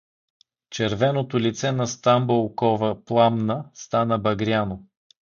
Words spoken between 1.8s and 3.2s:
Стамболкова